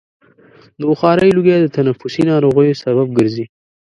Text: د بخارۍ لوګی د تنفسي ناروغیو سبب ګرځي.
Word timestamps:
د 0.79 0.81
بخارۍ 0.89 1.29
لوګی 1.33 1.55
د 1.61 1.67
تنفسي 1.75 2.23
ناروغیو 2.31 2.79
سبب 2.83 3.07
ګرځي. 3.17 3.45